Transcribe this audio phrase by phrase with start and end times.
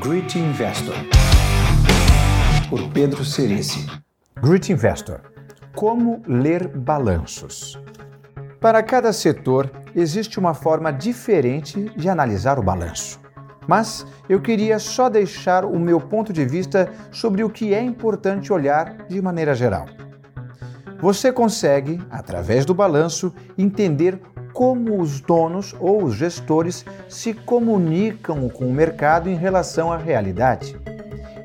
[0.00, 0.96] Great Investor,
[2.68, 3.86] por Pedro Cerici.
[4.42, 5.20] Great Investor.
[5.72, 7.80] Como ler balanços?
[8.60, 13.20] Para cada setor, existe uma forma diferente de analisar o balanço.
[13.68, 18.52] Mas eu queria só deixar o meu ponto de vista sobre o que é importante
[18.52, 19.86] olhar de maneira geral.
[20.98, 24.20] Você consegue, através do balanço, entender
[24.54, 30.78] como os donos ou os gestores se comunicam com o mercado em relação à realidade.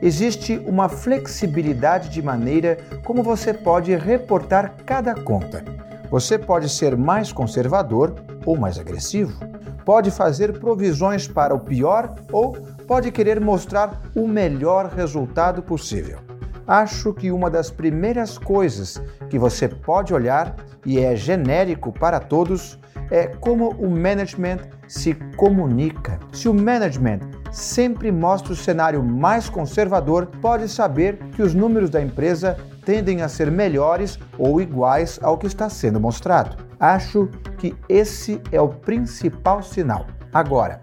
[0.02, 5.66] Existe uma flexibilidade de maneira como você pode reportar cada conta.
[6.10, 9.38] Você pode ser mais conservador ou mais agressivo.
[9.84, 12.54] Pode fazer provisões para o pior ou
[12.88, 16.20] pode querer mostrar o melhor resultado possível.
[16.66, 22.80] Acho que uma das primeiras coisas que você pode olhar, e é genérico para todos,
[23.12, 26.20] é como o management se comunica.
[26.32, 27.20] Se o management
[27.52, 33.30] sempre mostra o cenário mais conservador, pode saber que os números da empresa tendem a
[33.30, 36.58] ser melhores ou iguais ao que está sendo mostrado.
[36.80, 40.08] Acho que esse é o principal sinal.
[40.34, 40.82] Agora,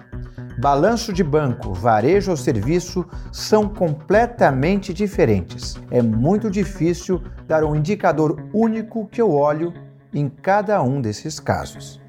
[0.58, 5.76] balanço de banco, varejo ou serviço são completamente diferentes.
[5.90, 9.72] É muito difícil dar um indicador único que eu olho
[10.12, 12.00] em cada um desses casos.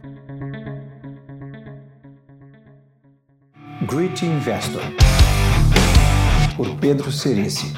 [3.86, 4.82] Great Investor,
[6.58, 7.78] por Pedro Cerici.